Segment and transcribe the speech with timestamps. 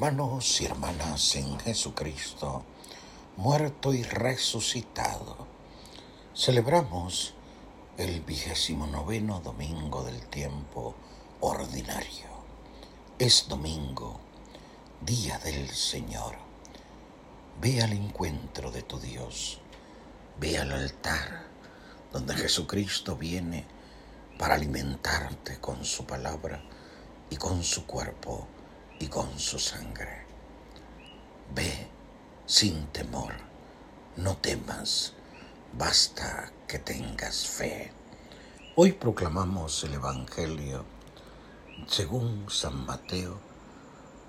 [0.00, 2.62] Hermanos y hermanas en Jesucristo,
[3.36, 5.48] muerto y resucitado,
[6.36, 7.34] celebramos
[7.96, 10.94] el vigésimo noveno domingo del tiempo
[11.40, 12.28] ordinario.
[13.18, 14.20] Es domingo,
[15.00, 16.36] día del Señor.
[17.60, 19.58] Ve al encuentro de tu Dios,
[20.38, 21.46] ve al altar
[22.12, 23.66] donde Jesucristo viene
[24.38, 26.62] para alimentarte con su palabra
[27.30, 28.46] y con su cuerpo
[28.98, 30.26] y con su sangre.
[31.54, 31.88] Ve
[32.46, 33.34] sin temor,
[34.16, 35.12] no temas,
[35.72, 37.92] basta que tengas fe.
[38.76, 40.84] Hoy proclamamos el Evangelio
[41.86, 43.38] según San Mateo,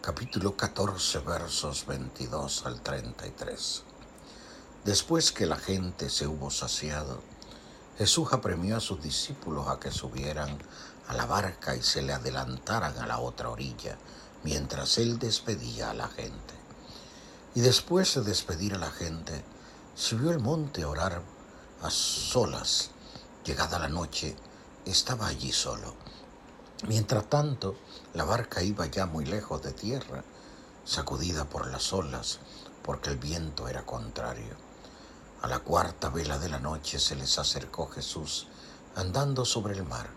[0.00, 3.84] capítulo 14, versos 22 al 33.
[4.84, 7.22] Después que la gente se hubo saciado,
[7.98, 10.58] Jesús apremió a sus discípulos a que subieran
[11.08, 13.96] a la barca y se le adelantaran a la otra orilla
[14.42, 16.54] mientras él despedía a la gente.
[17.54, 19.44] Y después de despedir a la gente,
[19.94, 21.22] subió al monte a orar
[21.82, 22.90] a solas.
[23.44, 24.36] Llegada la noche,
[24.84, 25.94] estaba allí solo.
[26.86, 27.76] Mientras tanto,
[28.12, 30.22] la barca iba ya muy lejos de tierra,
[30.84, 32.38] sacudida por las olas,
[32.82, 34.54] porque el viento era contrario.
[35.42, 38.48] A la cuarta vela de la noche se les acercó Jesús,
[38.94, 40.08] andando sobre el mar.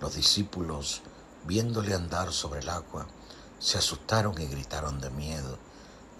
[0.00, 1.02] Los discípulos,
[1.48, 3.06] viéndole andar sobre el agua,
[3.58, 5.56] se asustaron y gritaron de miedo,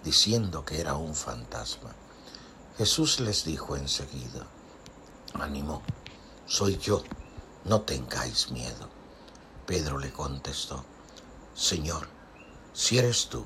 [0.03, 1.91] diciendo que era un fantasma.
[2.79, 4.47] Jesús les dijo enseguida,
[5.35, 5.83] ánimo,
[6.47, 7.03] soy yo,
[7.65, 8.89] no tengáis miedo.
[9.67, 10.83] Pedro le contestó,
[11.53, 12.07] Señor,
[12.73, 13.45] si eres tú,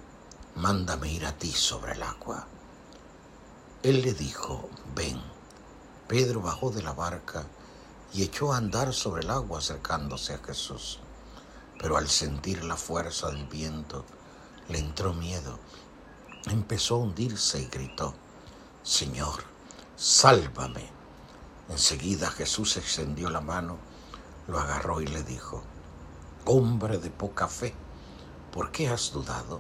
[0.56, 2.47] mándame ir a ti sobre el agua.
[3.84, 5.22] Él le dijo, ven.
[6.08, 7.45] Pedro bajó de la barca
[8.14, 11.00] y echó a andar sobre el agua acercándose a Jesús
[11.83, 14.05] pero al sentir la fuerza del viento
[14.69, 15.59] le entró miedo.
[16.45, 18.13] Empezó a hundirse y gritó,
[18.83, 19.44] Señor,
[19.97, 20.89] sálvame.
[21.67, 23.79] Enseguida Jesús extendió la mano,
[24.47, 25.61] lo agarró y le dijo,
[26.45, 27.75] Hombre de poca fe,
[28.53, 29.59] ¿por qué has dudado?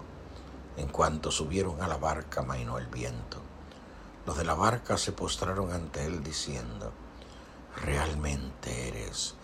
[0.77, 3.41] En cuanto subieron a la barca, mainó el viento.
[4.25, 6.93] Los de la barca se postraron ante él diciendo,
[7.81, 9.35] Realmente eres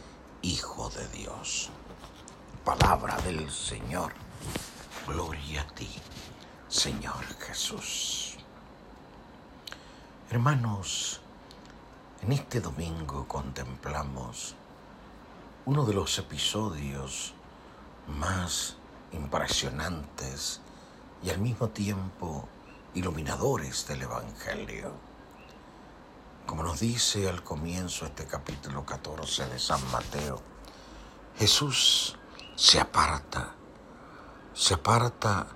[0.42, 1.72] Hijo de Dios
[2.78, 4.14] palabra del Señor.
[5.08, 5.90] Gloria a ti,
[6.68, 8.38] Señor Jesús.
[10.30, 11.20] Hermanos,
[12.22, 14.54] en este domingo contemplamos
[15.66, 17.34] uno de los episodios
[18.06, 18.76] más
[19.14, 20.62] impresionantes
[21.24, 22.48] y al mismo tiempo
[22.94, 24.92] iluminadores del Evangelio.
[26.46, 30.40] Como nos dice al comienzo este capítulo 14 de San Mateo,
[31.36, 32.19] Jesús
[32.60, 33.56] se aparta,
[34.54, 35.48] se aparta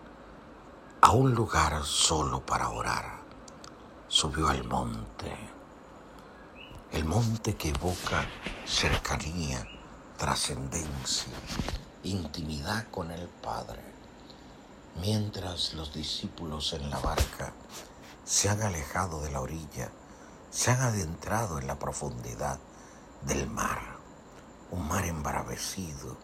[1.02, 3.20] a un lugar solo para orar.
[4.08, 5.36] Subió al monte,
[6.94, 8.26] el monte que evoca
[8.66, 9.68] cercanía,
[10.18, 11.34] trascendencia,
[12.04, 13.84] intimidad con el Padre,
[15.02, 17.52] mientras los discípulos en la barca
[18.24, 19.92] se han alejado de la orilla,
[20.52, 22.60] se han adentrado en la profundidad
[23.24, 23.82] del mar,
[24.72, 26.16] un mar embravecido,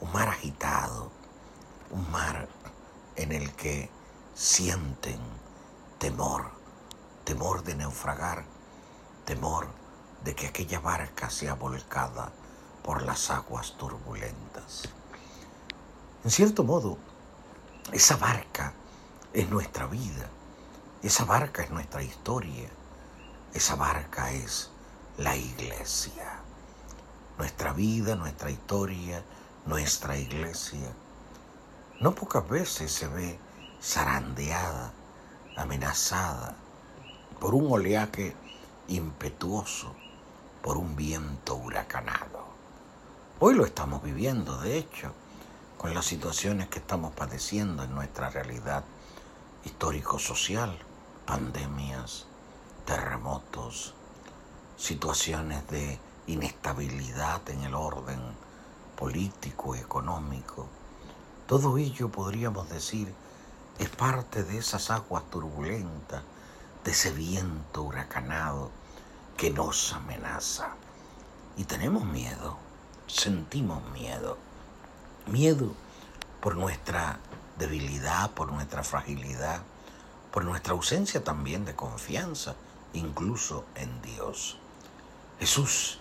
[0.00, 1.10] un mar agitado,
[1.90, 2.48] un mar
[3.16, 3.90] en el que
[4.34, 5.20] sienten
[5.98, 6.50] temor,
[7.24, 8.44] temor de naufragar,
[9.24, 9.68] temor
[10.24, 12.32] de que aquella barca sea volcada
[12.82, 14.88] por las aguas turbulentas.
[16.24, 16.98] En cierto modo,
[17.92, 18.72] esa barca
[19.32, 20.28] es nuestra vida,
[21.02, 22.68] esa barca es nuestra historia,
[23.54, 24.70] esa barca es
[25.18, 26.40] la iglesia.
[27.38, 29.22] Nuestra vida, nuestra historia,
[29.70, 30.92] nuestra iglesia
[32.00, 33.38] no pocas veces se ve
[33.80, 34.90] zarandeada,
[35.56, 36.56] amenazada
[37.38, 38.34] por un oleaje
[38.88, 39.94] impetuoso,
[40.60, 42.46] por un viento huracanado.
[43.38, 45.12] Hoy lo estamos viviendo, de hecho,
[45.78, 48.82] con las situaciones que estamos padeciendo en nuestra realidad
[49.64, 50.76] histórico-social,
[51.26, 52.26] pandemias,
[52.84, 53.94] terremotos,
[54.76, 58.49] situaciones de inestabilidad en el orden
[59.00, 60.68] político, económico.
[61.46, 63.12] Todo ello podríamos decir
[63.78, 66.22] es parte de esas aguas turbulentas,
[66.84, 68.70] de ese viento huracanado
[69.38, 70.74] que nos amenaza.
[71.56, 72.58] Y tenemos miedo,
[73.06, 74.36] sentimos miedo.
[75.26, 75.72] Miedo
[76.42, 77.18] por nuestra
[77.58, 79.62] debilidad, por nuestra fragilidad,
[80.30, 82.54] por nuestra ausencia también de confianza,
[82.92, 84.58] incluso en Dios.
[85.38, 86.00] Jesús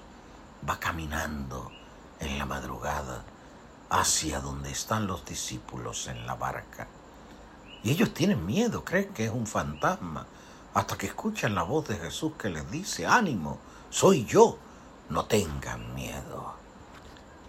[0.68, 1.72] va caminando
[2.20, 3.24] en la madrugada
[3.90, 6.88] hacia donde están los discípulos en la barca.
[7.84, 10.28] Y ellos tienen miedo, creen que es un fantasma,
[10.74, 14.58] hasta que escuchan la voz de Jesús que les dice, ánimo, soy yo,
[15.10, 16.54] no tengan miedo.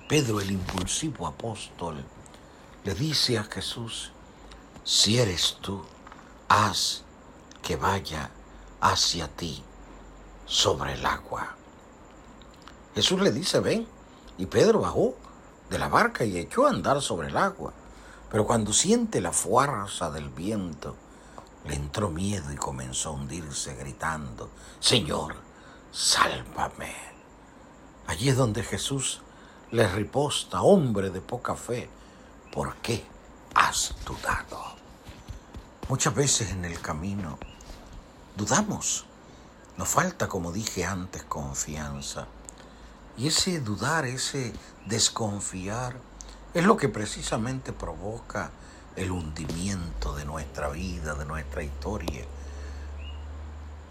[0.08, 2.02] Pedro, el impulsivo apóstol,
[2.84, 4.12] le dice a Jesús,
[4.84, 5.84] si eres tú,
[6.48, 7.02] haz
[7.62, 8.30] que vaya
[8.80, 9.62] hacia ti
[10.46, 11.54] sobre el agua.
[12.94, 13.86] Jesús le dice, ven,
[14.40, 15.14] y Pedro bajó
[15.68, 17.74] de la barca y echó a andar sobre el agua.
[18.30, 20.96] Pero cuando siente la fuerza del viento,
[21.66, 24.48] le entró miedo y comenzó a hundirse gritando,
[24.80, 25.34] Señor,
[25.92, 26.94] sálvame.
[28.06, 29.20] Allí es donde Jesús
[29.72, 31.90] le riposta, hombre de poca fe,
[32.50, 33.04] ¿por qué
[33.54, 34.58] has dudado?
[35.90, 37.38] Muchas veces en el camino
[38.38, 39.04] dudamos.
[39.76, 42.26] Nos falta, como dije antes, confianza.
[43.16, 44.52] Y ese dudar, ese
[44.86, 45.96] desconfiar,
[46.54, 48.50] es lo que precisamente provoca
[48.96, 52.24] el hundimiento de nuestra vida, de nuestra historia.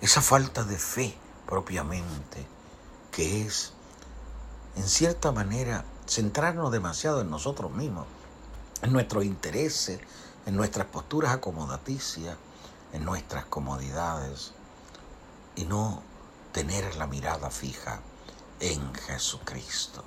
[0.01, 2.45] Esa falta de fe propiamente,
[3.11, 3.73] que es,
[4.75, 8.07] en cierta manera, centrarnos demasiado en nosotros mismos,
[8.81, 9.99] en nuestros intereses,
[10.45, 12.35] en nuestras posturas acomodaticias,
[12.93, 14.53] en nuestras comodidades,
[15.55, 16.01] y no
[16.51, 17.99] tener la mirada fija
[18.59, 20.03] en Jesucristo.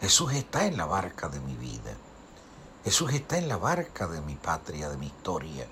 [0.00, 1.94] Jesús está en la barca de mi vida.
[2.84, 5.68] Jesús está en la barca de mi patria, de mi historia.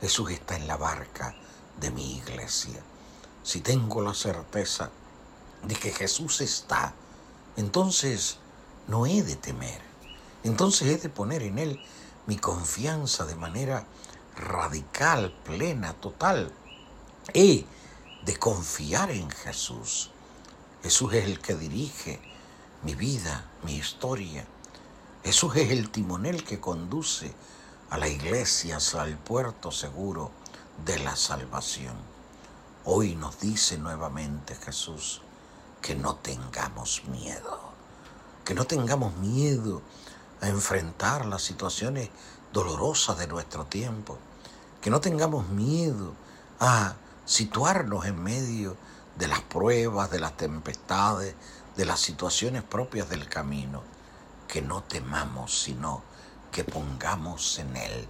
[0.00, 1.34] Jesús está en la barca
[1.78, 2.82] de mi iglesia.
[3.42, 4.90] Si tengo la certeza
[5.62, 6.94] de que Jesús está,
[7.56, 8.38] entonces
[8.88, 9.80] no he de temer.
[10.42, 11.80] Entonces he de poner en Él
[12.26, 13.86] mi confianza de manera
[14.36, 16.52] radical, plena, total.
[17.34, 17.66] He
[18.24, 20.10] de confiar en Jesús.
[20.82, 22.20] Jesús es el que dirige
[22.82, 24.46] mi vida, mi historia.
[25.22, 27.34] Jesús es el timonel que conduce
[27.90, 30.30] a la iglesia hacia el puerto seguro
[30.84, 31.94] de la salvación.
[32.86, 35.20] Hoy nos dice nuevamente Jesús
[35.82, 37.60] que no tengamos miedo,
[38.44, 39.82] que no tengamos miedo
[40.40, 42.08] a enfrentar las situaciones
[42.54, 44.16] dolorosas de nuestro tiempo,
[44.80, 46.14] que no tengamos miedo
[46.58, 46.94] a
[47.26, 48.76] situarnos en medio
[49.16, 51.34] de las pruebas, de las tempestades,
[51.76, 53.82] de las situaciones propias del camino,
[54.48, 56.02] que no temamos, sino
[56.50, 58.08] que pongamos en Él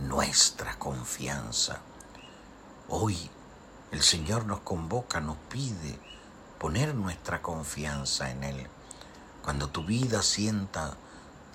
[0.00, 1.80] nuestra confianza.
[2.88, 3.30] Hoy
[3.92, 5.98] el Señor nos convoca, nos pide
[6.58, 8.66] poner nuestra confianza en Él.
[9.42, 10.96] Cuando tu vida sienta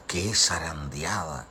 [0.08, 1.46] que es zarandeada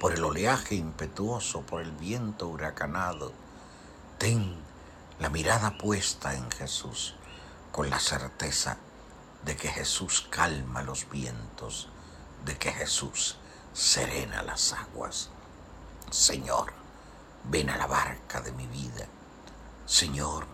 [0.00, 3.32] por el oleaje impetuoso, por el viento huracanado,
[4.18, 4.56] ten
[5.22, 7.14] la mirada puesta en Jesús
[7.70, 8.76] con la certeza
[9.44, 11.88] de que Jesús calma los vientos,
[12.44, 13.36] de que Jesús
[13.72, 15.30] serena las aguas.
[16.10, 16.72] Señor,
[17.44, 19.06] ven a la barca de mi vida.
[19.86, 20.44] Señor,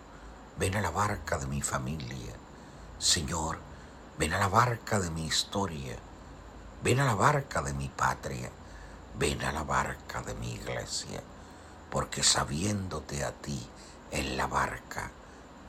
[0.59, 2.35] ven a la barca de mi familia.
[2.99, 3.57] Señor,
[4.19, 5.97] ven a la barca de mi historia.
[6.83, 8.51] Ven a la barca de mi patria.
[9.17, 11.23] Ven a la barca de mi iglesia.
[11.89, 13.67] Porque sabiéndote a ti
[14.11, 15.11] en la barca,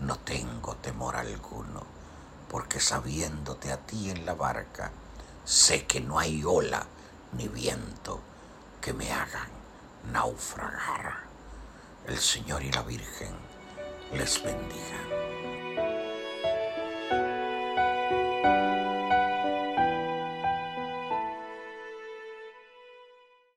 [0.00, 2.00] no tengo temor alguno
[2.50, 4.90] porque sabiéndote a ti en la barca,
[5.44, 6.84] sé que no hay ola
[7.32, 8.20] ni viento
[8.80, 9.48] que me hagan
[10.12, 11.20] naufragar.
[12.06, 13.34] El Señor y la Virgen
[14.12, 15.39] les bendiga.